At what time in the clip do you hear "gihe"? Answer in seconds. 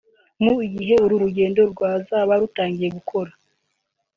0.73-0.93